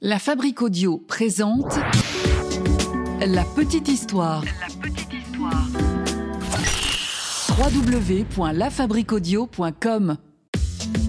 La 0.00 0.20
Fabrique 0.20 0.62
Audio 0.62 1.02
présente 1.08 1.76
La 3.20 3.42
Petite 3.42 3.88
Histoire. 3.88 4.44
La 4.44 4.68
petite 4.80 5.12
histoire. 5.12 5.66
www.lafabriqueaudio.com 7.58 10.16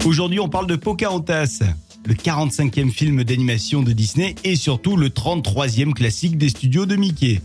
Aujourd'hui, 0.04 0.40
on 0.40 0.48
parle 0.48 0.66
de 0.66 0.74
Pocahontas, 0.74 1.60
le 2.04 2.14
45e 2.14 2.90
film 2.90 3.22
d'animation 3.22 3.82
de 3.82 3.92
Disney 3.92 4.34
et 4.42 4.56
surtout 4.56 4.96
le 4.96 5.10
33e 5.10 5.92
classique 5.92 6.36
des 6.36 6.48
studios 6.48 6.84
de 6.84 6.96
Mickey. 6.96 7.40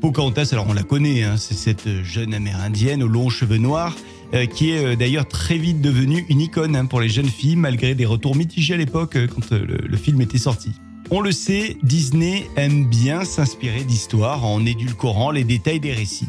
Pocahontas, 0.00 0.50
alors 0.52 0.68
on 0.68 0.72
la 0.72 0.84
connaît, 0.84 1.24
hein, 1.24 1.36
c'est 1.36 1.54
cette 1.54 2.04
jeune 2.04 2.32
amérindienne 2.32 3.02
aux 3.02 3.08
longs 3.08 3.28
cheveux 3.28 3.58
noirs 3.58 3.96
qui 4.44 4.70
est 4.70 4.84
euh, 4.84 4.96
d'ailleurs 4.96 5.26
très 5.26 5.56
vite 5.56 5.80
devenue 5.80 6.26
une 6.28 6.40
icône 6.42 6.76
hein, 6.76 6.84
pour 6.84 7.00
les 7.00 7.08
jeunes 7.08 7.28
filles 7.28 7.56
malgré 7.56 7.94
des 7.94 8.04
retours 8.04 8.36
mitigés 8.36 8.74
à 8.74 8.76
l'époque 8.76 9.16
euh, 9.16 9.26
quand 9.26 9.52
euh, 9.52 9.64
le, 9.66 9.96
film 9.96 10.20
était 10.20 10.36
sorti. 10.36 10.72
On 11.10 11.20
le 11.20 11.32
sait, 11.32 11.78
Disney 11.82 12.46
aime 12.56 12.86
bien 12.86 13.24
s'inspirer 13.24 13.84
d'histoires 13.84 14.44
en 14.44 14.66
édulcorant 14.66 15.30
les 15.30 15.44
détails 15.44 15.80
des 15.80 15.92
récits. 15.92 16.28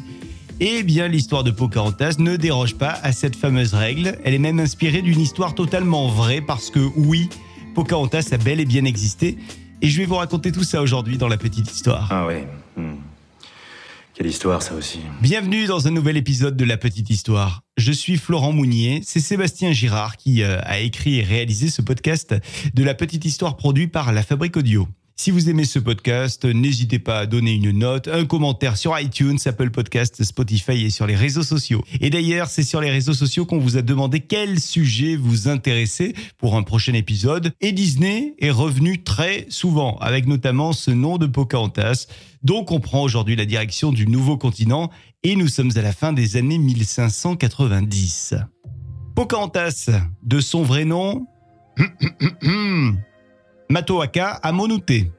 Eh 0.59 0.83
bien, 0.83 1.07
l'histoire 1.07 1.43
de 1.43 1.51
Pocahontas 1.51 2.15
ne 2.19 2.35
déroge 2.35 2.75
pas 2.75 2.97
à 3.03 3.11
cette 3.11 3.35
fameuse 3.35 3.73
règle. 3.73 4.17
Elle 4.23 4.33
est 4.33 4.39
même 4.39 4.59
inspirée 4.59 5.01
d'une 5.01 5.19
histoire 5.19 5.53
totalement 5.53 6.07
vraie 6.07 6.41
parce 6.41 6.69
que 6.69 6.79
oui, 6.95 7.29
Pocahontas 7.75 8.29
a 8.31 8.37
bel 8.37 8.59
et 8.59 8.65
bien 8.65 8.85
existé. 8.85 9.37
Et 9.81 9.89
je 9.89 9.97
vais 9.97 10.05
vous 10.05 10.15
raconter 10.15 10.51
tout 10.51 10.63
ça 10.63 10.81
aujourd'hui 10.81 11.17
dans 11.17 11.27
la 11.27 11.37
petite 11.37 11.71
histoire. 11.71 12.07
Ah 12.09 12.25
ouais. 12.25 12.47
hmm. 12.77 12.86
Quelle 14.17 14.25
histoire 14.25 14.63
ça 14.63 14.73
aussi. 14.73 14.97
Bienvenue 15.21 15.67
dans 15.67 15.87
un 15.87 15.91
nouvel 15.91 16.17
épisode 16.17 16.57
de 16.57 16.65
La 16.65 16.75
Petite 16.77 17.11
Histoire. 17.11 17.61
Je 17.77 17.91
suis 17.91 18.17
Florent 18.17 18.51
Mounier, 18.51 19.01
c'est 19.03 19.19
Sébastien 19.19 19.73
Girard 19.73 20.17
qui 20.17 20.41
euh, 20.41 20.57
a 20.63 20.79
écrit 20.79 21.19
et 21.19 21.23
réalisé 21.23 21.69
ce 21.69 21.83
podcast 21.83 22.33
de 22.73 22.83
La 22.83 22.95
Petite 22.95 23.25
Histoire 23.25 23.57
produit 23.57 23.87
par 23.87 24.11
La 24.11 24.23
Fabrique 24.23 24.57
Audio. 24.57 24.87
Si 25.19 25.31
vous 25.31 25.49
aimez 25.49 25.65
ce 25.65 25.79
podcast, 25.79 26.45
n'hésitez 26.45 26.99
pas 26.99 27.17
à 27.17 27.25
donner 27.25 27.55
une 27.55 27.71
note, 27.71 28.07
un 28.07 28.23
commentaire 28.25 28.77
sur 28.77 28.97
iTunes, 28.99 29.39
Apple 29.47 29.71
Podcast, 29.71 30.23
Spotify 30.23 30.85
et 30.85 30.89
sur 30.91 31.07
les 31.07 31.15
réseaux 31.15 31.41
sociaux. 31.41 31.83
Et 31.99 32.11
d'ailleurs, 32.11 32.49
c'est 32.49 32.61
sur 32.61 32.81
les 32.81 32.91
réseaux 32.91 33.15
sociaux 33.15 33.47
qu'on 33.47 33.57
vous 33.57 33.77
a 33.77 33.81
demandé 33.81 34.19
quel 34.19 34.59
sujet 34.59 35.15
vous 35.15 35.47
intéressait 35.47 36.13
pour 36.37 36.55
un 36.55 36.61
prochain 36.61 36.93
épisode. 36.93 37.51
Et 37.61 37.71
Disney 37.71 38.35
est 38.37 38.51
revenu 38.51 39.03
très 39.03 39.47
souvent, 39.49 39.97
avec 39.97 40.27
notamment 40.27 40.71
ce 40.71 40.91
nom 40.91 41.17
de 41.17 41.25
Pocahontas. 41.25 42.05
Donc 42.43 42.71
on 42.71 42.79
prend 42.79 43.01
aujourd'hui 43.01 43.35
la 43.35 43.45
direction 43.45 43.91
du 43.91 44.05
nouveau 44.05 44.37
continent 44.37 44.91
et 45.23 45.35
nous 45.35 45.47
sommes 45.47 45.71
à 45.75 45.81
la 45.81 45.93
fin 45.93 46.13
des 46.13 46.37
années 46.37 46.59
1590. 46.59 48.35
Pocahontas, 49.15 49.89
de 50.21 50.39
son 50.39 50.61
vrai 50.61 50.85
nom, 50.85 51.25
Matoaka 53.69 54.31
Amonute. 54.43 55.11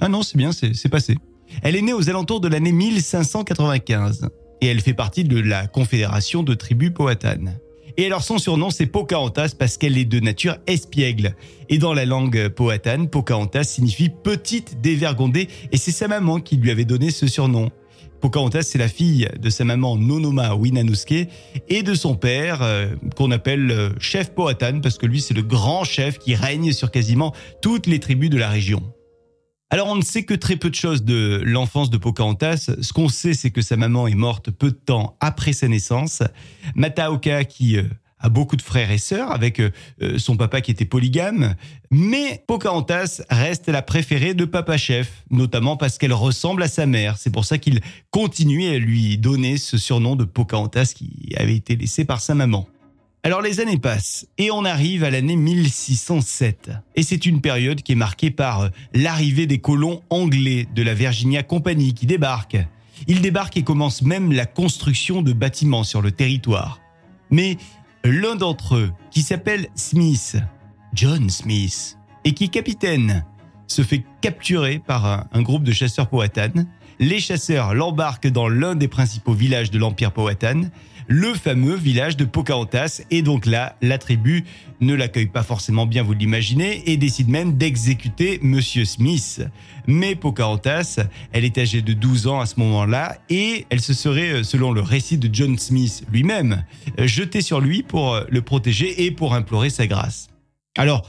Ah 0.00 0.08
non, 0.08 0.22
c'est 0.22 0.36
bien, 0.36 0.52
c'est 0.52 0.74
c'est 0.74 0.88
passé. 0.88 1.16
Elle 1.62 1.76
est 1.76 1.82
née 1.82 1.92
aux 1.92 2.10
alentours 2.10 2.40
de 2.40 2.48
l'année 2.48 2.72
1595 2.72 4.28
et 4.60 4.66
elle 4.66 4.80
fait 4.80 4.94
partie 4.94 5.24
de 5.24 5.38
la 5.38 5.66
confédération 5.66 6.42
de 6.42 6.54
tribus 6.54 6.90
Powhatan. 6.90 7.44
Et 7.96 8.06
alors 8.06 8.22
son 8.22 8.38
surnom 8.38 8.70
c'est 8.70 8.86
Pocahontas 8.86 9.54
parce 9.58 9.78
qu'elle 9.78 9.96
est 9.96 10.04
de 10.04 10.20
nature 10.20 10.56
espiègle. 10.66 11.34
Et 11.68 11.78
dans 11.78 11.94
la 11.94 12.04
langue 12.04 12.48
Powhatan, 12.48 13.06
Pocahontas 13.06 13.64
signifie 13.64 14.10
petite 14.10 14.80
dévergondée 14.80 15.48
et 15.72 15.76
c'est 15.76 15.92
sa 15.92 16.08
maman 16.08 16.40
qui 16.40 16.56
lui 16.56 16.70
avait 16.70 16.84
donné 16.84 17.10
ce 17.10 17.26
surnom. 17.26 17.70
Pocahontas, 18.20 18.62
c'est 18.62 18.78
la 18.78 18.88
fille 18.88 19.28
de 19.38 19.50
sa 19.50 19.64
maman 19.64 19.96
Nonoma 19.96 20.54
Winanuske 20.54 21.28
et 21.68 21.82
de 21.82 21.94
son 21.94 22.14
père, 22.14 22.62
euh, 22.62 22.88
qu'on 23.16 23.30
appelle 23.30 23.70
euh, 23.70 23.90
chef 23.98 24.34
Powhatan, 24.34 24.80
parce 24.80 24.98
que 24.98 25.06
lui, 25.06 25.20
c'est 25.20 25.34
le 25.34 25.42
grand 25.42 25.84
chef 25.84 26.18
qui 26.18 26.34
règne 26.34 26.72
sur 26.72 26.90
quasiment 26.90 27.34
toutes 27.62 27.86
les 27.86 28.00
tribus 28.00 28.30
de 28.30 28.38
la 28.38 28.48
région. 28.48 28.82
Alors, 29.70 29.88
on 29.88 29.96
ne 29.96 30.02
sait 30.02 30.22
que 30.22 30.34
très 30.34 30.56
peu 30.56 30.70
de 30.70 30.76
choses 30.76 31.02
de 31.02 31.42
l'enfance 31.44 31.90
de 31.90 31.98
Pocahontas. 31.98 32.70
Ce 32.80 32.92
qu'on 32.92 33.08
sait, 33.08 33.34
c'est 33.34 33.50
que 33.50 33.62
sa 33.62 33.76
maman 33.76 34.06
est 34.06 34.14
morte 34.14 34.50
peu 34.50 34.70
de 34.70 34.76
temps 34.76 35.16
après 35.20 35.52
sa 35.52 35.66
naissance. 35.66 36.22
Mataoka, 36.76 37.44
qui 37.44 37.76
euh, 37.76 37.82
a 38.18 38.28
beaucoup 38.28 38.56
de 38.56 38.62
frères 38.62 38.90
et 38.90 38.98
sœurs, 38.98 39.30
avec 39.30 39.60
euh, 39.60 39.70
euh, 40.02 40.18
son 40.18 40.36
papa 40.36 40.60
qui 40.60 40.70
était 40.70 40.84
polygame. 40.84 41.54
Mais 41.90 42.42
Pocahontas 42.46 43.22
reste 43.30 43.68
la 43.68 43.82
préférée 43.82 44.34
de 44.34 44.44
Papa 44.44 44.76
Chef, 44.76 45.24
notamment 45.30 45.76
parce 45.76 45.98
qu'elle 45.98 46.14
ressemble 46.14 46.62
à 46.62 46.68
sa 46.68 46.86
mère. 46.86 47.18
C'est 47.18 47.30
pour 47.30 47.44
ça 47.44 47.58
qu'il 47.58 47.80
continue 48.10 48.68
à 48.68 48.78
lui 48.78 49.18
donner 49.18 49.58
ce 49.58 49.76
surnom 49.76 50.16
de 50.16 50.24
Pocahontas 50.24 50.92
qui 50.96 51.34
avait 51.36 51.56
été 51.56 51.76
laissé 51.76 52.04
par 52.04 52.20
sa 52.20 52.34
maman. 52.34 52.66
Alors 53.26 53.42
les 53.42 53.58
années 53.58 53.76
passent 53.76 54.28
et 54.38 54.52
on 54.52 54.64
arrive 54.64 55.02
à 55.02 55.10
l'année 55.10 55.34
1607. 55.34 56.70
Et 56.94 57.02
c'est 57.02 57.26
une 57.26 57.40
période 57.40 57.82
qui 57.82 57.90
est 57.90 57.96
marquée 57.96 58.30
par 58.30 58.60
euh, 58.60 58.68
l'arrivée 58.94 59.46
des 59.46 59.58
colons 59.58 60.00
anglais 60.10 60.68
de 60.74 60.82
la 60.82 60.94
Virginia 60.94 61.42
Company 61.42 61.92
qui 61.92 62.06
débarquent. 62.06 62.64
Ils 63.08 63.20
débarquent 63.20 63.56
et 63.56 63.62
commencent 63.62 64.02
même 64.02 64.32
la 64.32 64.46
construction 64.46 65.22
de 65.22 65.32
bâtiments 65.32 65.82
sur 65.82 66.02
le 66.02 66.12
territoire. 66.12 66.80
Mais 67.30 67.56
l'un 68.10 68.36
d'entre 68.36 68.76
eux, 68.76 68.92
qui 69.10 69.22
s'appelle 69.22 69.68
Smith, 69.74 70.36
John 70.94 71.28
Smith, 71.30 71.98
et 72.24 72.32
qui 72.32 72.50
capitaine, 72.50 73.24
se 73.66 73.82
fait 73.82 74.04
capturer 74.20 74.78
par 74.78 75.06
un, 75.06 75.26
un 75.32 75.42
groupe 75.42 75.64
de 75.64 75.72
chasseurs 75.72 76.08
Powhatan. 76.08 76.66
Les 76.98 77.20
chasseurs 77.20 77.74
l'embarquent 77.74 78.28
dans 78.28 78.48
l'un 78.48 78.74
des 78.74 78.88
principaux 78.88 79.32
villages 79.32 79.70
de 79.70 79.78
l'Empire 79.78 80.12
Powhatan, 80.12 80.70
le 81.08 81.34
fameux 81.34 81.76
village 81.76 82.16
de 82.16 82.24
Pocahontas, 82.24 83.02
et 83.10 83.22
donc 83.22 83.46
là, 83.46 83.76
la 83.82 83.98
tribu 83.98 84.44
ne 84.80 84.94
l'accueille 84.94 85.26
pas 85.26 85.42
forcément 85.42 85.86
bien, 85.86 86.02
vous 86.02 86.12
l'imaginez, 86.12 86.82
et 86.90 86.96
décide 86.96 87.28
même 87.28 87.56
d'exécuter 87.56 88.38
Monsieur 88.42 88.84
Smith. 88.84 89.42
Mais 89.86 90.14
Pocahontas, 90.14 91.00
elle 91.32 91.44
est 91.44 91.58
âgée 91.58 91.82
de 91.82 91.92
12 91.92 92.26
ans 92.26 92.40
à 92.40 92.46
ce 92.46 92.58
moment-là, 92.60 93.16
et 93.30 93.66
elle 93.70 93.80
se 93.80 93.94
serait, 93.94 94.44
selon 94.44 94.72
le 94.72 94.80
récit 94.80 95.18
de 95.18 95.28
John 95.32 95.58
Smith 95.58 96.04
lui-même, 96.12 96.64
jetée 96.98 97.42
sur 97.42 97.60
lui 97.60 97.82
pour 97.82 98.20
le 98.28 98.42
protéger 98.42 99.04
et 99.04 99.10
pour 99.10 99.34
implorer 99.34 99.70
sa 99.70 99.86
grâce. 99.86 100.28
Alors, 100.76 101.08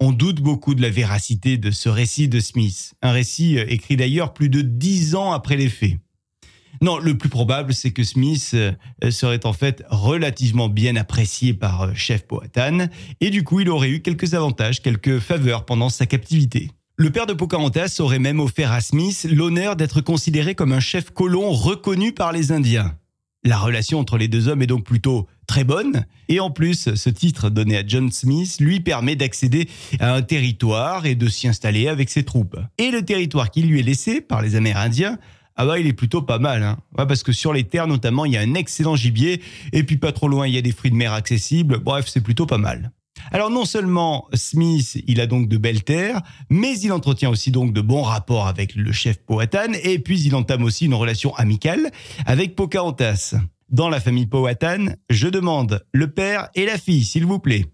on 0.00 0.12
doute 0.12 0.40
beaucoup 0.40 0.74
de 0.74 0.82
la 0.82 0.90
véracité 0.90 1.56
de 1.56 1.70
ce 1.70 1.88
récit 1.88 2.28
de 2.28 2.40
Smith, 2.40 2.94
un 3.00 3.12
récit 3.12 3.58
euh, 3.58 3.64
écrit 3.68 3.96
d'ailleurs 3.96 4.34
plus 4.34 4.48
de 4.48 4.60
dix 4.60 5.14
ans 5.14 5.32
après 5.32 5.56
les 5.56 5.68
faits. 5.68 5.96
Non, 6.80 6.98
le 6.98 7.16
plus 7.16 7.28
probable, 7.28 7.72
c'est 7.72 7.92
que 7.92 8.02
Smith 8.02 8.50
euh, 8.54 8.72
serait 9.10 9.46
en 9.46 9.52
fait 9.52 9.84
relativement 9.88 10.68
bien 10.68 10.96
apprécié 10.96 11.54
par 11.54 11.82
euh, 11.82 11.90
Chef 11.94 12.26
Powhatan, 12.26 12.88
et 13.20 13.30
du 13.30 13.44
coup 13.44 13.60
il 13.60 13.70
aurait 13.70 13.90
eu 13.90 14.00
quelques 14.00 14.34
avantages, 14.34 14.82
quelques 14.82 15.18
faveurs 15.18 15.64
pendant 15.64 15.88
sa 15.88 16.06
captivité. 16.06 16.70
Le 16.96 17.10
père 17.10 17.26
de 17.26 17.32
Pocahontas 17.32 17.96
aurait 17.98 18.20
même 18.20 18.38
offert 18.38 18.70
à 18.70 18.80
Smith 18.80 19.26
l'honneur 19.28 19.74
d'être 19.74 20.00
considéré 20.00 20.54
comme 20.54 20.72
un 20.72 20.80
chef 20.80 21.10
colon 21.10 21.50
reconnu 21.50 22.12
par 22.12 22.32
les 22.32 22.52
Indiens. 22.52 22.94
La 23.42 23.58
relation 23.58 23.98
entre 23.98 24.16
les 24.16 24.28
deux 24.28 24.48
hommes 24.48 24.62
est 24.62 24.66
donc 24.66 24.84
plutôt 24.84 25.26
très 25.46 25.64
bonne, 25.64 26.06
et 26.28 26.40
en 26.40 26.50
plus, 26.50 26.94
ce 26.94 27.10
titre 27.10 27.50
donné 27.50 27.76
à 27.76 27.86
John 27.86 28.10
Smith 28.10 28.56
lui 28.58 28.80
permet 28.80 29.16
d'accéder 29.16 29.68
à 30.00 30.14
un 30.14 30.22
territoire 30.22 31.04
et 31.04 31.14
de 31.14 31.28
s'y 31.28 31.46
installer 31.46 31.88
avec 31.88 32.08
ses 32.08 32.22
troupes. 32.22 32.56
Et 32.78 32.90
le 32.90 33.04
territoire 33.04 33.50
qui 33.50 33.62
lui 33.62 33.80
est 33.80 33.82
laissé 33.82 34.22
par 34.22 34.40
les 34.40 34.56
Amérindiens, 34.56 35.18
ah 35.56 35.66
bah 35.66 35.78
il 35.78 35.86
est 35.86 35.92
plutôt 35.92 36.22
pas 36.22 36.38
mal, 36.38 36.62
hein. 36.62 36.78
Ouais, 36.98 37.06
parce 37.06 37.22
que 37.22 37.32
sur 37.32 37.52
les 37.52 37.64
terres 37.64 37.86
notamment, 37.86 38.24
il 38.24 38.32
y 38.32 38.36
a 38.36 38.40
un 38.40 38.54
excellent 38.54 38.96
gibier, 38.96 39.42
et 39.72 39.84
puis 39.84 39.96
pas 39.96 40.12
trop 40.12 40.28
loin, 40.28 40.46
il 40.46 40.54
y 40.54 40.58
a 40.58 40.62
des 40.62 40.72
fruits 40.72 40.90
de 40.90 40.96
mer 40.96 41.12
accessibles, 41.12 41.78
bref, 41.78 42.06
c'est 42.08 42.20
plutôt 42.20 42.46
pas 42.46 42.58
mal. 42.58 42.92
Alors 43.30 43.50
non 43.50 43.64
seulement 43.64 44.28
Smith, 44.34 45.02
il 45.06 45.20
a 45.20 45.26
donc 45.26 45.48
de 45.48 45.56
belles 45.56 45.84
terres, 45.84 46.20
mais 46.50 46.78
il 46.80 46.92
entretient 46.92 47.30
aussi 47.30 47.50
donc 47.50 47.72
de 47.72 47.80
bons 47.80 48.02
rapports 48.02 48.46
avec 48.46 48.74
le 48.74 48.92
chef 48.92 49.18
Powhatan, 49.18 49.72
et 49.82 49.98
puis 49.98 50.20
il 50.20 50.34
entame 50.34 50.64
aussi 50.64 50.86
une 50.86 50.94
relation 50.94 51.34
amicale 51.36 51.90
avec 52.26 52.54
Pocahontas. 52.56 53.34
Dans 53.70 53.88
la 53.88 54.00
famille 54.00 54.26
Powhatan, 54.26 54.94
je 55.08 55.28
demande 55.28 55.84
le 55.92 56.10
père 56.10 56.48
et 56.54 56.66
la 56.66 56.78
fille, 56.78 57.04
s'il 57.04 57.24
vous 57.24 57.38
plaît. 57.38 57.66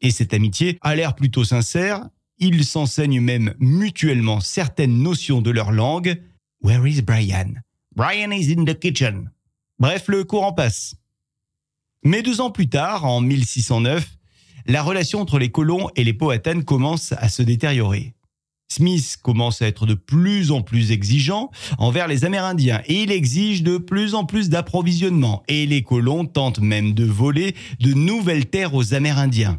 Et 0.00 0.10
cette 0.10 0.34
amitié 0.34 0.78
a 0.80 0.94
l'air 0.94 1.14
plutôt 1.14 1.44
sincère, 1.44 2.08
ils 2.38 2.64
s'enseignent 2.64 3.20
même 3.20 3.54
mutuellement 3.58 4.40
certaines 4.40 5.02
notions 5.02 5.40
de 5.40 5.50
leur 5.50 5.72
langue. 5.72 6.20
Where 6.62 6.86
is 6.86 7.02
Brian? 7.02 7.62
Brian 7.94 8.32
is 8.32 8.52
in 8.52 8.64
the 8.64 8.78
kitchen. 8.78 9.30
Bref, 9.78 10.08
le 10.08 10.24
courant 10.24 10.52
passe. 10.52 10.96
Mais 12.04 12.22
deux 12.22 12.40
ans 12.40 12.50
plus 12.50 12.68
tard, 12.68 13.04
en 13.04 13.20
1609, 13.20 14.06
la 14.66 14.82
relation 14.82 15.20
entre 15.20 15.38
les 15.38 15.50
colons 15.50 15.88
et 15.96 16.04
les 16.04 16.12
Powhatan 16.12 16.62
commence 16.62 17.12
à 17.12 17.28
se 17.28 17.42
détériorer. 17.42 18.14
Smith 18.68 19.16
commence 19.22 19.62
à 19.62 19.66
être 19.66 19.86
de 19.86 19.94
plus 19.94 20.50
en 20.50 20.60
plus 20.60 20.92
exigeant 20.92 21.50
envers 21.78 22.06
les 22.06 22.24
Amérindiens 22.24 22.82
et 22.86 23.02
il 23.04 23.10
exige 23.10 23.62
de 23.62 23.78
plus 23.78 24.14
en 24.14 24.26
plus 24.26 24.50
d'approvisionnement 24.50 25.42
et 25.48 25.64
les 25.66 25.82
colons 25.82 26.26
tentent 26.26 26.60
même 26.60 26.92
de 26.92 27.04
voler 27.04 27.54
de 27.80 27.94
nouvelles 27.94 28.46
terres 28.46 28.74
aux 28.74 28.92
Amérindiens. 28.92 29.58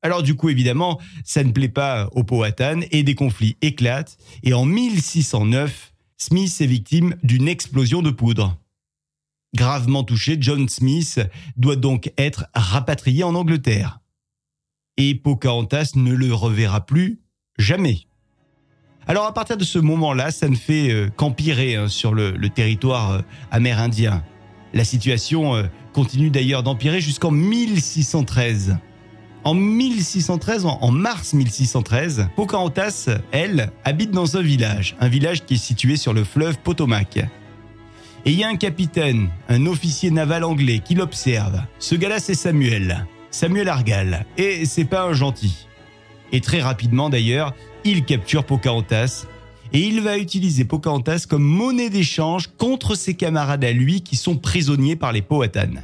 Alors 0.00 0.22
du 0.22 0.36
coup 0.36 0.48
évidemment, 0.48 0.98
ça 1.22 1.44
ne 1.44 1.52
plaît 1.52 1.68
pas 1.68 2.08
aux 2.12 2.24
Powhatan 2.24 2.80
et 2.90 3.02
des 3.02 3.14
conflits 3.14 3.56
éclatent 3.60 4.16
et 4.42 4.54
en 4.54 4.64
1609, 4.64 5.92
Smith 6.18 6.56
est 6.60 6.66
victime 6.66 7.14
d'une 7.22 7.48
explosion 7.48 8.02
de 8.02 8.10
poudre. 8.10 8.56
Gravement 9.54 10.04
touché, 10.04 10.36
John 10.40 10.68
Smith 10.68 11.20
doit 11.56 11.76
donc 11.76 12.12
être 12.16 12.46
rapatrié 12.54 13.22
en 13.22 13.34
Angleterre. 13.34 14.00
Et 14.96 15.14
Pocahontas 15.14 15.92
ne 15.94 16.12
le 16.12 16.32
reverra 16.32 16.84
plus 16.84 17.20
jamais. 17.58 18.06
Alors 19.06 19.26
à 19.26 19.32
partir 19.32 19.56
de 19.56 19.64
ce 19.64 19.78
moment-là, 19.78 20.30
ça 20.30 20.48
ne 20.48 20.56
fait 20.56 20.90
euh, 20.90 21.08
qu'empirer 21.14 21.76
hein, 21.76 21.88
sur 21.88 22.12
le, 22.12 22.48
territoire 22.48 23.12
euh, 23.12 23.20
amérindien. 23.50 24.24
La 24.74 24.84
situation 24.84 25.54
euh, 25.54 25.64
continue 25.92 26.30
d'ailleurs 26.30 26.62
d'empirer 26.62 27.00
jusqu'en 27.00 27.30
1613. 27.30 28.78
En 29.46 29.54
1613, 29.54 30.66
en, 30.66 30.90
mars 30.90 31.32
1613, 31.32 32.30
Pocahontas, 32.34 33.08
elle, 33.30 33.70
habite 33.84 34.10
dans 34.10 34.36
un 34.36 34.42
village, 34.42 34.96
un 34.98 35.06
village 35.06 35.44
qui 35.44 35.54
est 35.54 35.56
situé 35.56 35.94
sur 35.94 36.12
le 36.12 36.24
fleuve 36.24 36.58
Potomac. 36.58 37.18
Et 38.24 38.32
il 38.32 38.32
y 38.32 38.42
a 38.42 38.48
un 38.48 38.56
capitaine, 38.56 39.30
un 39.48 39.66
officier 39.66 40.10
naval 40.10 40.42
anglais 40.42 40.80
qui 40.84 40.96
l'observe. 40.96 41.62
Ce 41.78 41.94
gars-là, 41.94 42.18
c'est 42.18 42.34
Samuel. 42.34 43.06
Samuel 43.30 43.68
Argal. 43.68 44.26
Et 44.36 44.66
c'est 44.66 44.84
pas 44.84 45.04
un 45.04 45.12
gentil. 45.12 45.68
Et 46.32 46.40
très 46.40 46.60
rapidement 46.60 47.08
d'ailleurs, 47.08 47.54
il 47.84 48.04
capture 48.04 48.42
Pocahontas. 48.42 49.26
Et 49.72 49.78
il 49.78 50.00
va 50.00 50.18
utiliser 50.18 50.64
Pocahontas 50.64 51.26
comme 51.28 51.44
monnaie 51.44 51.88
d'échange 51.88 52.48
contre 52.58 52.96
ses 52.96 53.14
camarades 53.14 53.64
à 53.64 53.70
lui 53.70 54.00
qui 54.00 54.16
sont 54.16 54.38
prisonniers 54.38 54.96
par 54.96 55.12
les 55.12 55.22
Powhatan. 55.22 55.74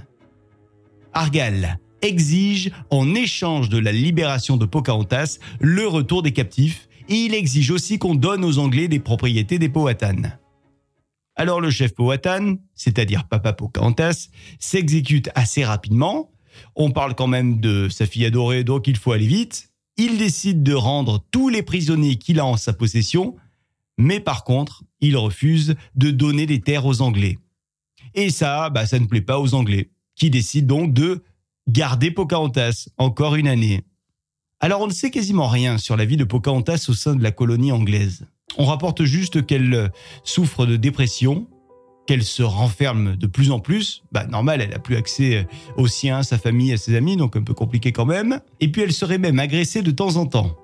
Argal 1.13 1.79
exige, 2.03 2.71
en 2.91 3.15
échange 3.15 3.69
de 3.69 3.79
la 3.79 3.93
libération 3.93 4.57
de 4.57 4.67
Pocahontas, 4.67 5.39
le 5.61 5.87
retour 5.87 6.23
des 6.23 6.33
captifs, 6.33 6.89
et 7.09 7.15
il 7.15 7.35
exige 7.35 7.71
aussi 7.71 7.99
qu'on 7.99 8.15
donne 8.15 8.45
aux 8.45 8.59
Anglais 8.59 8.89
des 8.89 9.01
propriétés 9.01 9.59
des 9.59 9.69
Powhatan. 9.69 10.39
Alors 11.35 11.61
le 11.61 11.71
chef 11.71 11.95
Powhatan, 11.95 12.57
c'est-à-dire 12.75 13.25
Papa 13.25 13.53
Pocahontas, 13.53 14.29
s'exécute 14.59 15.31
assez 15.35 15.65
rapidement. 15.65 16.31
On 16.77 16.91
parle 16.91 17.15
quand 17.15 17.27
même 17.27 17.61
de 17.61 17.89
sa 17.89 18.07
fille 18.07 18.27
adorée, 18.27 18.65
donc 18.65 18.87
il 18.87 18.97
faut 18.97 19.13
aller 19.13 19.27
vite. 19.27 19.71
Il 19.97 20.19
décide 20.19 20.63
de 20.63 20.75
rendre 20.75 21.25
tous 21.31 21.49
les 21.49 21.63
prisonniers 21.63 22.17
qu'il 22.17 22.39
a 22.39 22.47
en 22.47 22.57
sa 22.57 22.73
possession, 22.73 23.37
mais 23.99 24.21
par 24.21 24.45
contre, 24.45 24.85
il 25.01 25.17
refuse 25.17 25.75
de 25.95 26.11
donner 26.11 26.47
des 26.47 26.61
terres 26.61 26.87
aux 26.87 27.03
Anglais. 27.03 27.39
Et 28.15 28.31
ça, 28.31 28.71
bah, 28.71 28.87
ça 28.87 28.99
ne 28.99 29.07
plaît 29.07 29.21
pas 29.23 29.39
aux 29.39 29.55
Anglais, 29.55 29.91
qui 30.15 30.31
décident 30.31 30.77
donc 30.77 30.93
de 30.93 31.23
garder 31.69 32.11
Pocahontas 32.11 32.89
encore 32.99 33.37
une 33.37 33.49
année. 33.49 33.83
Alors 34.61 34.81
on 34.81 34.87
ne 34.87 34.93
sait 34.93 35.11
quasiment 35.11 35.49
rien 35.49 35.79
sur 35.79 35.97
la 35.97 36.05
vie 36.05 36.17
de 36.17 36.25
Pocahontas 36.25 36.87
au 36.89 36.93
sein 36.93 37.15
de 37.15 37.23
la 37.23 37.33
colonie 37.33 37.73
anglaise. 37.73 38.27
On 38.59 38.67
rapporte 38.67 39.05
juste 39.05 39.47
qu'elle 39.47 39.91
souffre 40.25 40.67
de 40.67 40.77
dépression, 40.77 41.49
qu'elle 42.07 42.25
se 42.25 42.43
renferme 42.43 43.17
de 43.17 43.27
plus 43.27 43.51
en 43.51 43.61
plus. 43.61 44.03
Bah 44.13 44.27
normal, 44.27 44.61
elle 44.61 44.75
a 44.75 44.79
plus 44.79 44.97
accès 44.97 45.47
aux 45.77 45.89
siens, 45.89 46.23
sa 46.23 46.39
famille, 46.39 46.73
à 46.73 46.77
ses 46.77 46.95
amis, 46.95 47.17
donc 47.17 47.37
un 47.37 47.43
peu 47.43 47.55
compliqué 47.55 47.93
quand 47.93 48.07
même. 48.07 48.41
Et 48.61 48.71
puis 48.71 48.83
elle 48.83 48.93
serait 48.93 49.19
même 49.19 49.39
agressée 49.39 49.83
de 49.83 49.91
temps 49.91 50.17
en 50.17 50.27
temps. 50.27 50.57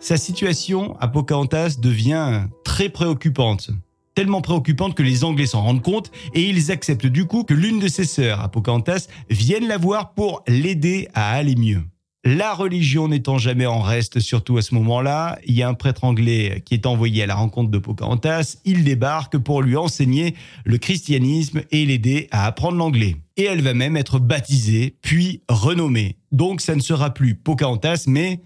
Sa 0.00 0.16
situation 0.16 0.96
à 1.00 1.08
Pocahontas 1.08 1.76
devient 1.80 2.46
très 2.64 2.88
préoccupante. 2.88 3.70
Tellement 4.18 4.40
préoccupante 4.40 4.96
que 4.96 5.04
les 5.04 5.22
Anglais 5.22 5.46
s'en 5.46 5.62
rendent 5.62 5.80
compte 5.80 6.10
et 6.34 6.42
ils 6.42 6.72
acceptent 6.72 7.06
du 7.06 7.26
coup 7.26 7.44
que 7.44 7.54
l'une 7.54 7.78
de 7.78 7.86
ses 7.86 8.02
sœurs 8.02 8.50
Pocahontas 8.50 9.06
vienne 9.30 9.68
la 9.68 9.78
voir 9.78 10.12
pour 10.12 10.42
l'aider 10.48 11.06
à 11.14 11.34
aller 11.34 11.54
mieux. 11.54 11.84
La 12.24 12.52
religion 12.52 13.06
n'étant 13.06 13.38
jamais 13.38 13.66
en 13.66 13.80
reste, 13.80 14.18
surtout 14.18 14.56
à 14.56 14.62
ce 14.62 14.74
moment-là, 14.74 15.38
il 15.46 15.54
y 15.54 15.62
a 15.62 15.68
un 15.68 15.74
prêtre 15.74 16.02
anglais 16.02 16.64
qui 16.66 16.74
est 16.74 16.84
envoyé 16.84 17.22
à 17.22 17.26
la 17.26 17.36
rencontre 17.36 17.70
de 17.70 17.78
Pocahontas. 17.78 18.56
Il 18.64 18.82
débarque 18.82 19.38
pour 19.38 19.62
lui 19.62 19.76
enseigner 19.76 20.34
le 20.64 20.78
christianisme 20.78 21.62
et 21.70 21.86
l'aider 21.86 22.26
à 22.32 22.46
apprendre 22.46 22.76
l'anglais. 22.76 23.14
Et 23.36 23.44
elle 23.44 23.62
va 23.62 23.72
même 23.72 23.96
être 23.96 24.18
baptisée, 24.18 24.96
puis 25.00 25.42
renommée. 25.48 26.16
Donc 26.32 26.60
ça 26.60 26.74
ne 26.74 26.80
sera 26.80 27.14
plus 27.14 27.36
Pocahontas, 27.36 28.06
mais 28.08 28.40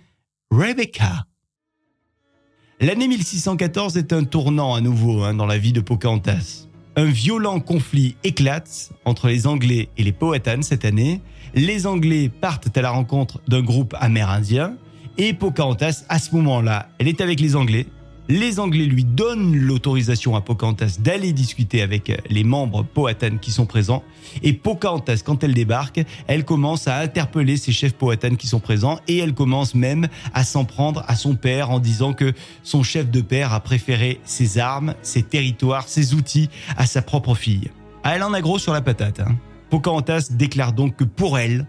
Rebecca. 0.50 1.24
L'année 2.82 3.06
1614 3.06 3.96
est 3.96 4.12
un 4.12 4.24
tournant 4.24 4.74
à 4.74 4.80
nouveau 4.80 5.22
hein, 5.22 5.34
dans 5.34 5.46
la 5.46 5.56
vie 5.56 5.72
de 5.72 5.80
Pocahontas. 5.80 6.66
Un 6.96 7.04
violent 7.04 7.60
conflit 7.60 8.16
éclate 8.24 8.90
entre 9.04 9.28
les 9.28 9.46
Anglais 9.46 9.88
et 9.96 10.02
les 10.02 10.10
Powhatan 10.10 10.62
cette 10.62 10.84
année. 10.84 11.20
Les 11.54 11.86
Anglais 11.86 12.28
partent 12.28 12.76
à 12.76 12.82
la 12.82 12.90
rencontre 12.90 13.40
d'un 13.46 13.62
groupe 13.62 13.94
amérindien 14.00 14.74
et 15.16 15.32
Pocahontas, 15.32 16.02
à 16.08 16.18
ce 16.18 16.34
moment-là, 16.34 16.88
elle 16.98 17.06
est 17.06 17.20
avec 17.20 17.38
les 17.38 17.54
Anglais. 17.54 17.86
Les 18.34 18.60
Anglais 18.60 18.86
lui 18.86 19.04
donnent 19.04 19.54
l'autorisation 19.54 20.34
à 20.36 20.40
Pocahontas 20.40 20.96
d'aller 21.00 21.34
discuter 21.34 21.82
avec 21.82 22.10
les 22.30 22.44
membres 22.44 22.82
Powhatan 22.82 23.36
qui 23.36 23.50
sont 23.50 23.66
présents. 23.66 24.02
Et 24.42 24.54
Pocahontas, 24.54 25.20
quand 25.22 25.44
elle 25.44 25.52
débarque, 25.52 26.00
elle 26.28 26.46
commence 26.46 26.88
à 26.88 26.96
interpeller 27.00 27.58
ses 27.58 27.72
chefs 27.72 27.92
Powhatan 27.92 28.36
qui 28.36 28.46
sont 28.46 28.58
présents 28.58 28.98
et 29.06 29.18
elle 29.18 29.34
commence 29.34 29.74
même 29.74 30.08
à 30.32 30.44
s'en 30.44 30.64
prendre 30.64 31.04
à 31.08 31.14
son 31.14 31.34
père 31.34 31.68
en 31.68 31.78
disant 31.78 32.14
que 32.14 32.32
son 32.62 32.82
chef 32.82 33.10
de 33.10 33.20
père 33.20 33.52
a 33.52 33.60
préféré 33.60 34.18
ses 34.24 34.56
armes, 34.56 34.94
ses 35.02 35.22
territoires, 35.22 35.86
ses 35.86 36.14
outils 36.14 36.48
à 36.78 36.86
sa 36.86 37.02
propre 37.02 37.34
fille. 37.34 37.70
Ah, 38.02 38.16
elle 38.16 38.22
en 38.22 38.32
a 38.32 38.40
gros 38.40 38.58
sur 38.58 38.72
la 38.72 38.80
patate. 38.80 39.20
Hein. 39.20 39.36
Pocahontas 39.68 40.28
déclare 40.30 40.72
donc 40.72 40.96
que 40.96 41.04
pour 41.04 41.38
elle, 41.38 41.66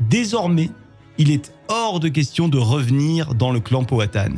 désormais, 0.00 0.68
il 1.16 1.30
est 1.30 1.54
hors 1.68 1.98
de 1.98 2.08
question 2.08 2.48
de 2.48 2.58
revenir 2.58 3.34
dans 3.34 3.52
le 3.52 3.60
clan 3.60 3.84
Powhatan. 3.84 4.34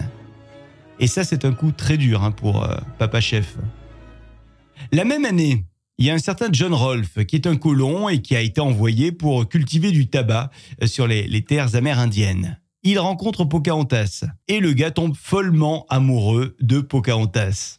Et 0.99 1.07
ça, 1.07 1.25
c'est 1.25 1.45
un 1.45 1.53
coup 1.53 1.73
très 1.73 1.97
dur 1.97 2.23
hein, 2.23 2.31
pour 2.31 2.65
euh, 2.65 2.75
Papa 2.99 3.21
Chef. 3.21 3.57
La 4.93 5.05
même 5.05 5.25
année, 5.25 5.65
il 5.99 6.07
y 6.07 6.11
a 6.11 6.15
un 6.15 6.19
certain 6.19 6.49
John 6.53 6.75
Rolfe 6.75 7.25
qui 7.25 7.37
est 7.37 7.47
un 7.47 7.57
colon 7.57 8.09
et 8.09 8.23
qui 8.23 8.37
a 8.37 8.41
été 8.41 8.61
envoyé 8.61 9.13
pour 9.13 9.49
cultiver 9.49 9.93
du 9.93 10.09
tabac 10.09 10.51
euh, 10.83 10.87
sur 10.87 11.07
les, 11.07 11.43
terres 11.43 11.75
amérindiennes. 11.75 12.61
Il 12.83 12.99
rencontre 12.99 13.45
Pocahontas 13.45 14.25
et 14.49 14.61
le 14.61 14.73
gars 14.73 14.91
tombe 14.91 15.15
follement 15.17 15.87
amoureux 15.89 16.57
de 16.61 16.81
Pocahontas. 16.81 17.79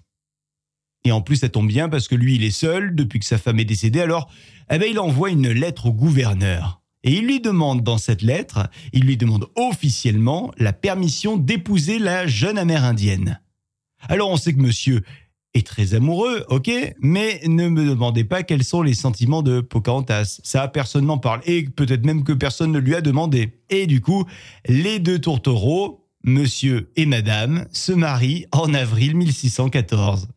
Et 1.06 1.12
en 1.12 1.22
plus, 1.22 1.38
ça 1.38 1.50
tombe 1.50 1.68
bien 1.68 1.90
parce 1.90 2.08
que 2.08 2.16
lui, 2.16 2.36
il 2.36 2.44
est 2.44 2.52
seul 2.52 2.94
depuis 2.94 3.20
que 3.20 3.25
sa 3.25 3.38
femme 3.38 3.60
est 3.60 3.66
décédée. 3.66 4.02
Alors, 4.02 4.30
eh 4.70 4.78
ben, 4.78 4.90
il 4.90 5.00
envoie 5.00 5.30
une 5.30 5.50
lettre 5.50 5.86
au 5.86 5.94
gouverneur. 5.94 6.76
Et 7.04 7.14
il 7.14 7.26
lui 7.26 7.40
demande 7.40 7.84
dans 7.84 7.98
cette 7.98 8.22
lettre, 8.22 8.70
il 8.92 9.04
lui 9.04 9.18
demande 9.18 9.48
officiellement 9.56 10.52
la 10.58 10.74
permission 10.74 11.38
d'épouser 11.38 12.00
la 12.00 12.28
jeune 12.28 12.58
amérindienne. 12.58 13.40
Alors 14.10 14.30
on 14.30 14.38
sait 14.38 14.54
que 14.54 14.60
monsieur 14.60 15.04
est 15.54 15.66
très 15.66 15.94
amoureux, 15.94 16.46
ok, 16.50 16.70
mais 17.00 17.42
ne 17.46 17.68
me 17.68 17.86
demandez 17.86 18.24
pas 18.24 18.44
quels 18.44 18.64
sont 18.64 18.82
les 18.82 18.94
sentiments 18.94 19.42
de 19.42 19.62
Pocahontas. 19.62 20.40
Ça, 20.44 20.68
personne 20.68 21.06
n'en 21.06 21.18
parle. 21.18 21.42
Et 21.46 21.64
peut-être 21.64 22.06
même 22.06 22.24
que 22.24 22.34
personne 22.34 22.72
ne 22.72 22.80
lui 22.80 22.96
a 22.96 23.02
demandé. 23.02 23.60
Et 23.70 23.88
du 23.88 24.02
coup, 24.02 24.26
les 24.68 25.00
deux 25.00 25.20
tourtereaux, 25.20 26.06
monsieur 26.24 26.92
et 26.96 27.06
madame, 27.06 27.66
se 27.72 27.92
marient 27.92 28.46
en 28.52 28.74
avril 28.74 29.16
1614. 29.16 30.28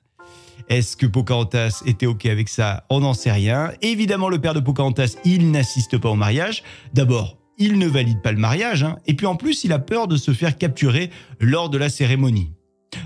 Est-ce 0.71 0.97
que 0.97 1.07
Pocahontas 1.07 1.83
était 1.85 2.07
OK 2.07 2.27
avec 2.27 2.49
ça? 2.49 2.85
On 2.91 3.01
n'en 3.01 3.13
sait 3.13 3.33
rien. 3.33 3.73
Évidemment, 3.83 4.29
le 4.29 4.41
père 4.41 4.55
de 4.55 4.61
Pocahontas, 4.61 5.17
il 5.25 5.51
n'assiste 5.51 5.99
pas 5.99 6.11
au 6.11 6.15
mariage. 6.15 6.63
D'abord, 6.95 7.39
il 7.59 7.77
ne 7.77 7.89
valide 7.89 8.23
pas 8.23 8.31
le 8.31 8.39
mariage, 8.39 8.85
hein. 8.85 8.97
et 9.05 9.15
puis 9.15 9.27
en 9.27 9.35
plus, 9.35 9.65
il 9.65 9.73
a 9.73 9.81
peur 9.81 10.07
de 10.07 10.17
se 10.17 10.33
faire 10.33 10.57
capturer 10.57 11.11
lors 11.41 11.71
de 11.71 11.77
la 11.77 11.89
cérémonie. 11.89 12.53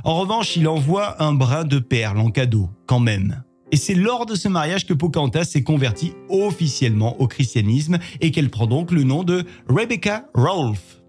En 0.04 0.21
revanche, 0.21 0.56
il 0.56 0.68
envoie 0.68 1.23
un 1.23 1.33
brin 1.33 1.64
de 1.64 1.78
perles 1.78 2.18
en 2.18 2.30
cadeau, 2.30 2.68
quand 2.85 3.00
même. 3.00 3.42
Et 3.73 3.76
c'est 3.76 3.94
lors 3.94 4.26
de 4.26 4.35
ce 4.35 4.49
mariage 4.49 4.85
que 4.85 4.92
Pocahontas 4.92 5.44
s'est 5.44 5.62
convertie 5.62 6.12
officiellement 6.28 7.18
au 7.18 7.26
christianisme 7.26 7.99
et 8.21 8.30
qu'elle 8.30 8.50
prend 8.50 8.66
donc 8.66 8.90
le 8.90 9.04
nom 9.04 9.25
de 9.25 9.42
Rebecca 9.71 10.26
Rolfe. 10.35 11.00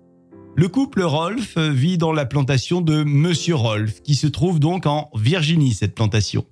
Le 0.57 0.69
couple 0.69 1.03
Rolfe 1.03 1.57
vit 1.57 1.97
dans 1.97 2.13
la 2.13 2.25
plantation 2.25 2.79
de 2.79 3.03
Monsieur 3.03 3.55
Rolfe, 3.55 4.01
qui 4.01 4.15
se 4.15 4.25
trouve 4.25 4.57
donc 4.57 4.85
en 4.85 5.09
Virginie, 5.13 5.73
cette 5.73 5.93
plantation. 5.93 6.45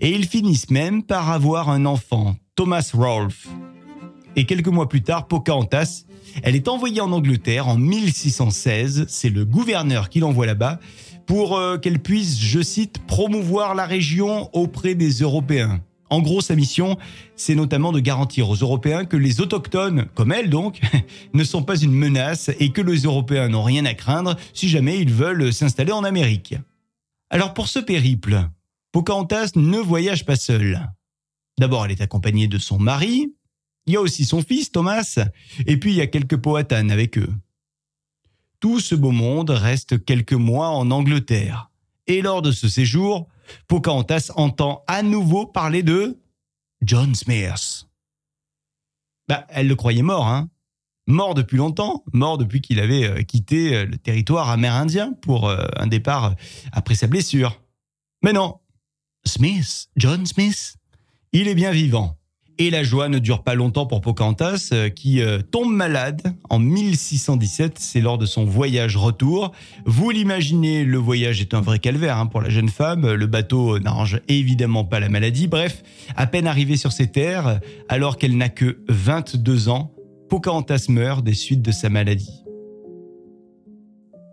Et 0.00 0.10
ils 0.10 0.26
finissent 0.26 0.68
même 0.68 1.02
par 1.02 1.30
avoir 1.30 1.70
un 1.70 1.86
enfant, 1.86 2.36
Thomas 2.56 2.90
Rolfe. 2.92 3.48
Et 4.36 4.44
quelques 4.44 4.68
mois 4.68 4.86
plus 4.86 5.02
tard, 5.02 5.28
Pocahontas, 5.28 6.04
elle 6.42 6.56
est 6.56 6.68
envoyée 6.68 7.00
en 7.00 7.10
Angleterre 7.10 7.68
en 7.68 7.78
1616, 7.78 9.06
c'est 9.08 9.30
le 9.30 9.46
gouverneur 9.46 10.10
qui 10.10 10.20
l'envoie 10.20 10.44
là-bas, 10.44 10.78
pour 11.24 11.56
euh, 11.56 11.78
qu'elle 11.78 12.00
puisse, 12.00 12.38
je 12.38 12.60
cite, 12.60 12.98
promouvoir 13.06 13.74
la 13.74 13.86
région 13.86 14.50
auprès 14.52 14.94
des 14.94 15.10
Européens. 15.10 15.80
En 16.12 16.20
gros, 16.20 16.42
sa 16.42 16.54
mission, 16.54 16.98
c'est 17.36 17.54
notamment 17.54 17.90
de 17.90 17.98
garantir 17.98 18.50
aux 18.50 18.56
Européens 18.56 19.06
que 19.06 19.16
les 19.16 19.40
autochtones, 19.40 20.04
comme 20.14 20.30
elle 20.30 20.50
donc, 20.50 20.78
ne 21.32 21.42
sont 21.42 21.62
pas 21.62 21.78
une 21.78 21.94
menace 21.94 22.50
et 22.60 22.68
que 22.68 22.82
les 22.82 23.04
Européens 23.04 23.48
n'ont 23.48 23.62
rien 23.62 23.86
à 23.86 23.94
craindre 23.94 24.36
si 24.52 24.68
jamais 24.68 25.00
ils 25.00 25.10
veulent 25.10 25.54
s'installer 25.54 25.90
en 25.90 26.04
Amérique. 26.04 26.54
Alors 27.30 27.54
pour 27.54 27.66
ce 27.66 27.78
périple, 27.78 28.46
Pocahontas 28.92 29.52
ne 29.56 29.78
voyage 29.78 30.26
pas 30.26 30.36
seule. 30.36 30.86
D'abord, 31.58 31.86
elle 31.86 31.92
est 31.92 32.02
accompagnée 32.02 32.46
de 32.46 32.58
son 32.58 32.78
mari, 32.78 33.32
il 33.86 33.94
y 33.94 33.96
a 33.96 34.02
aussi 34.02 34.26
son 34.26 34.42
fils 34.42 34.70
Thomas, 34.70 35.18
et 35.66 35.78
puis 35.78 35.92
il 35.92 35.96
y 35.96 36.02
a 36.02 36.06
quelques 36.06 36.36
Powhatan 36.36 36.90
avec 36.90 37.16
eux. 37.16 37.32
Tout 38.60 38.80
ce 38.80 38.94
beau 38.94 39.12
monde 39.12 39.48
reste 39.48 40.04
quelques 40.04 40.34
mois 40.34 40.68
en 40.68 40.90
Angleterre. 40.90 41.70
Et 42.06 42.20
lors 42.20 42.42
de 42.42 42.52
ce 42.52 42.68
séjour, 42.68 43.28
Pocahontas 43.68 44.30
entend 44.36 44.84
à 44.86 45.02
nouveau 45.02 45.46
parler 45.46 45.82
de 45.82 46.18
John 46.82 47.14
Smith. 47.14 47.86
Bah, 49.28 49.46
elle 49.48 49.68
le 49.68 49.76
croyait 49.76 50.02
mort, 50.02 50.26
hein. 50.26 50.50
mort 51.06 51.34
depuis 51.34 51.56
longtemps, 51.56 52.04
mort 52.12 52.38
depuis 52.38 52.60
qu'il 52.60 52.80
avait 52.80 53.04
euh, 53.04 53.22
quitté 53.22 53.74
euh, 53.74 53.84
le 53.86 53.96
territoire 53.96 54.50
amérindien 54.50 55.12
pour 55.22 55.48
euh, 55.48 55.64
un 55.76 55.86
départ 55.86 56.34
après 56.72 56.94
sa 56.94 57.06
blessure. 57.06 57.60
Mais 58.22 58.32
non, 58.32 58.60
Smith, 59.24 59.88
John 59.96 60.26
Smith, 60.26 60.76
il 61.32 61.48
est 61.48 61.54
bien 61.54 61.70
vivant. 61.70 62.18
Et 62.62 62.70
la 62.70 62.84
joie 62.84 63.08
ne 63.08 63.18
dure 63.18 63.42
pas 63.42 63.56
longtemps 63.56 63.86
pour 63.86 64.00
Pocahontas, 64.00 64.70
qui 64.94 65.20
tombe 65.50 65.74
malade 65.74 66.22
en 66.48 66.60
1617. 66.60 67.76
C'est 67.80 68.00
lors 68.00 68.18
de 68.18 68.24
son 68.24 68.44
voyage 68.44 68.96
retour. 68.96 69.50
Vous 69.84 70.10
l'imaginez, 70.10 70.84
le 70.84 70.96
voyage 70.96 71.40
est 71.40 71.54
un 71.54 71.60
vrai 71.60 71.80
calvaire 71.80 72.18
hein, 72.18 72.26
pour 72.26 72.40
la 72.40 72.50
jeune 72.50 72.68
femme. 72.68 73.14
Le 73.14 73.26
bateau 73.26 73.80
n'arrange 73.80 74.20
évidemment 74.28 74.84
pas 74.84 75.00
la 75.00 75.08
maladie. 75.08 75.48
Bref, 75.48 75.82
à 76.14 76.28
peine 76.28 76.46
arrivée 76.46 76.76
sur 76.76 76.92
ces 76.92 77.08
terres, 77.08 77.58
alors 77.88 78.16
qu'elle 78.16 78.36
n'a 78.36 78.48
que 78.48 78.78
22 78.88 79.68
ans, 79.68 79.92
Pocahontas 80.28 80.86
meurt 80.88 81.24
des 81.24 81.34
suites 81.34 81.62
de 81.62 81.72
sa 81.72 81.88
maladie. 81.88 82.44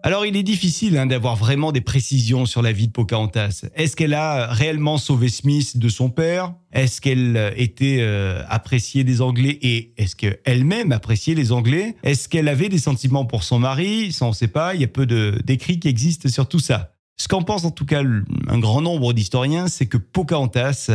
Alors 0.01 0.25
il 0.25 0.37
est 0.37 0.43
difficile 0.43 0.97
hein, 0.97 1.05
d'avoir 1.05 1.35
vraiment 1.35 1.73
des 1.73 1.81
précisions 1.81 2.45
sur 2.45 2.61
la 2.61 2.71
vie 2.71 2.87
de 2.87 2.93
Pocahontas. 2.93 3.65
Est-ce 3.75 3.97
qu'elle 3.97 4.13
a 4.13 4.47
réellement 4.47 4.97
sauvé 4.97 5.27
Smith 5.27 5.77
de 5.77 5.89
son 5.89 6.09
père? 6.09 6.53
Est-ce 6.71 7.01
qu'elle 7.01 7.35
euh, 7.35 7.51
était 7.57 7.97
euh, 7.99 8.41
appréciée 8.47 9.03
des 9.03 9.21
Anglais? 9.21 9.59
Et 9.61 9.93
est-ce 9.97 10.15
qu'elle-même 10.15 10.93
appréciait 10.93 11.35
les 11.35 11.51
Anglais? 11.51 11.97
Est-ce 12.03 12.29
qu'elle 12.29 12.47
avait 12.47 12.69
des 12.69 12.77
sentiments 12.77 13.25
pour 13.25 13.43
son 13.43 13.59
mari? 13.59 14.13
Ça 14.13 14.25
on 14.25 14.29
ne 14.29 14.33
sait 14.33 14.47
pas, 14.47 14.73
il 14.73 14.81
y 14.81 14.85
a 14.85 14.87
peu 14.87 15.05
d'écrits 15.05 15.79
qui 15.79 15.89
existent 15.89 16.29
sur 16.29 16.47
tout 16.47 16.59
ça. 16.59 16.93
Ce 17.19 17.27
qu'en 17.27 17.43
pense 17.43 17.65
en 17.65 17.71
tout 17.71 17.85
cas 17.85 18.01
un 18.01 18.59
grand 18.59 18.81
nombre 18.81 19.11
d'historiens, 19.11 19.67
c'est 19.67 19.87
que 19.87 19.97
Pocahontas, 19.97 20.89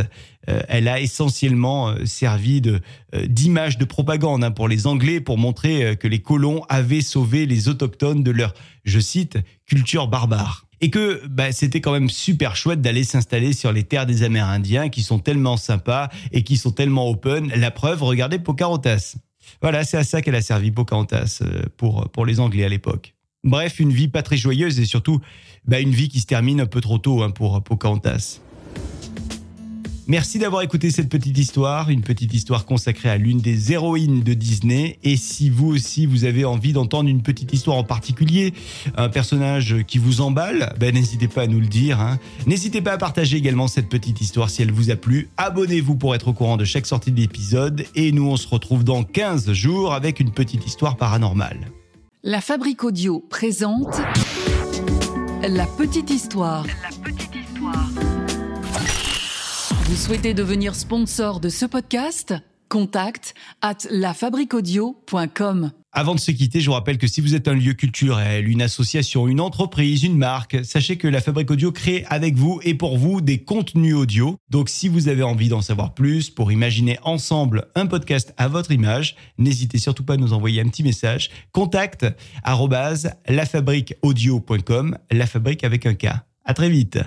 euh, 0.49 0.59
elle 0.67 0.87
a 0.87 0.99
essentiellement 0.99 1.89
euh, 1.89 2.05
servi 2.05 2.63
euh, 2.65 2.79
d'image 3.27 3.77
de 3.77 3.85
propagande 3.85 4.43
hein, 4.43 4.49
pour 4.49 4.67
les 4.67 4.87
Anglais 4.87 5.21
pour 5.21 5.37
montrer 5.37 5.95
que 5.97 6.07
les 6.07 6.19
colons 6.19 6.63
avaient 6.67 7.01
sauvé 7.01 7.45
les 7.45 7.69
autochtones 7.69 8.23
de 8.23 8.31
leur, 8.31 8.55
je 8.85 8.99
cite, 8.99 9.37
culture 9.67 10.07
barbare. 10.07 10.65
Et 10.81 10.89
que 10.89 11.25
bah, 11.27 11.51
c'était 11.51 11.79
quand 11.79 11.93
même 11.93 12.09
super 12.09 12.55
chouette 12.55 12.81
d'aller 12.81 13.03
s'installer 13.03 13.53
sur 13.53 13.71
les 13.71 13.83
terres 13.83 14.07
des 14.07 14.23
Amérindiens 14.23 14.89
qui 14.89 15.03
sont 15.03 15.19
tellement 15.19 15.57
sympas 15.57 16.09
et 16.31 16.43
qui 16.43 16.57
sont 16.57 16.71
tellement 16.71 17.07
open. 17.07 17.51
La 17.55 17.69
preuve, 17.69 18.01
regardez 18.01 18.39
Pocahontas. 18.39 19.15
Voilà, 19.61 19.83
c'est 19.83 19.97
à 19.97 20.03
ça 20.03 20.23
qu'elle 20.23 20.35
a 20.35 20.41
servi 20.41 20.71
Pocahontas 20.71 21.43
pour, 21.77 22.09
pour 22.09 22.25
les 22.25 22.39
Anglais 22.39 22.65
à 22.65 22.69
l'époque. 22.69 23.14
Bref, 23.45 23.79
une 23.79 23.93
vie 23.93 24.07
pas 24.07 24.23
très 24.23 24.37
joyeuse 24.37 24.79
et 24.79 24.85
surtout 24.85 25.21
bah, 25.67 25.79
une 25.79 25.91
vie 25.91 26.09
qui 26.09 26.19
se 26.19 26.25
termine 26.25 26.59
un 26.59 26.65
peu 26.65 26.81
trop 26.81 26.97
tôt 26.97 27.21
hein, 27.21 27.29
pour 27.29 27.63
Pocahontas. 27.63 28.41
Merci 30.07 30.37
d'avoir 30.37 30.61
écouté 30.61 30.91
cette 30.91 31.09
petite 31.09 31.35
histoire, 31.35 31.89
une 31.89 32.01
petite 32.01 32.31
histoire 32.31 32.65
consacrée 32.65 33.09
à 33.09 33.17
l'une 33.17 33.39
des 33.39 33.71
héroïnes 33.71 34.21
de 34.21 34.35
Disney. 34.35 34.99
Et 35.03 35.17
si 35.17 35.49
vous 35.49 35.67
aussi 35.67 36.05
vous 36.05 36.25
avez 36.25 36.45
envie 36.45 36.73
d'entendre 36.73 37.09
une 37.09 37.23
petite 37.23 37.53
histoire 37.53 37.77
en 37.77 37.83
particulier, 37.83 38.53
un 38.97 39.09
personnage 39.09 39.77
qui 39.87 39.97
vous 39.97 40.21
emballe, 40.21 40.75
ben 40.79 40.93
n'hésitez 40.93 41.27
pas 41.27 41.43
à 41.43 41.47
nous 41.47 41.59
le 41.59 41.65
dire. 41.65 41.99
Hein. 41.99 42.19
N'hésitez 42.45 42.81
pas 42.81 42.93
à 42.93 42.97
partager 42.99 43.37
également 43.37 43.67
cette 43.67 43.89
petite 43.89 44.21
histoire 44.21 44.51
si 44.51 44.61
elle 44.61 44.71
vous 44.71 44.91
a 44.91 44.95
plu. 44.95 45.29
Abonnez-vous 45.37 45.95
pour 45.95 46.13
être 46.13 46.27
au 46.27 46.33
courant 46.33 46.57
de 46.57 46.65
chaque 46.65 46.85
sortie 46.85 47.11
d'épisode. 47.11 47.85
Et 47.95 48.11
nous 48.11 48.27
on 48.27 48.37
se 48.37 48.47
retrouve 48.47 48.83
dans 48.83 49.03
15 49.03 49.53
jours 49.53 49.93
avec 49.93 50.19
une 50.19 50.31
petite 50.31 50.67
histoire 50.67 50.97
paranormale. 50.97 51.71
La 52.27 52.41
Fabrique 52.41 52.83
Audio 52.83 53.19
présente 53.19 54.01
La 55.47 55.67
Petite 55.67 56.09
Histoire. 56.09 56.65
La 56.65 56.89
Petite 57.03 57.35
Histoire. 57.35 57.87
Vous 59.83 59.95
souhaitez 59.95 60.33
devenir 60.33 60.73
sponsor 60.73 61.39
de 61.39 61.49
ce 61.49 61.67
podcast? 61.67 62.33
Contact 62.69 63.33
at 63.61 63.87
lafabriquaudio.com. 63.89 65.71
Avant 65.97 66.13
de 66.13 66.19
se 66.19 66.31
quitter, 66.31 66.59
je 66.59 66.65
vous 66.65 66.73
rappelle 66.73 66.97
que 66.97 67.07
si 67.07 67.21
vous 67.21 67.35
êtes 67.35 67.47
un 67.47 67.53
lieu 67.53 67.71
culturel, 67.71 68.49
une 68.49 68.61
association, 68.61 69.29
une 69.29 69.39
entreprise, 69.39 70.03
une 70.03 70.17
marque, 70.17 70.57
sachez 70.65 70.97
que 70.97 71.07
la 71.07 71.21
Fabrique 71.21 71.49
Audio 71.49 71.71
crée 71.71 72.03
avec 72.09 72.35
vous 72.35 72.59
et 72.63 72.73
pour 72.73 72.97
vous 72.97 73.21
des 73.21 73.37
contenus 73.37 73.95
audio. 73.95 74.35
Donc 74.49 74.67
si 74.67 74.89
vous 74.89 75.07
avez 75.07 75.23
envie 75.23 75.47
d'en 75.47 75.61
savoir 75.61 75.93
plus 75.93 76.29
pour 76.29 76.51
imaginer 76.51 76.99
ensemble 77.03 77.69
un 77.75 77.85
podcast 77.85 78.33
à 78.35 78.49
votre 78.49 78.71
image, 78.71 79.15
n'hésitez 79.37 79.77
surtout 79.77 80.03
pas 80.03 80.15
à 80.15 80.17
nous 80.17 80.33
envoyer 80.33 80.59
un 80.59 80.67
petit 80.67 80.83
message. 80.83 81.29
Contact 81.53 82.05
lafabriqueaudio.com, 83.27 84.97
la 85.11 85.27
fabrique 85.27 85.63
avec 85.63 85.85
un 85.85 85.93
K. 85.93 86.07
À 86.43 86.53
très 86.53 86.69
vite. 86.69 86.99